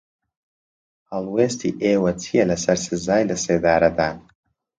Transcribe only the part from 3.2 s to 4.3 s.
لەسێدارەدان؟